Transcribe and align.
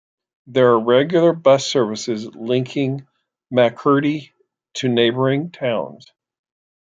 There 0.47 0.67
are 0.71 0.83
regular 0.83 1.31
bus 1.31 1.67
services 1.67 2.25
linking 2.33 3.05
Makurdi 3.53 4.31
to 4.77 4.89
neighbouring 4.89 5.51
towns. 5.51 6.11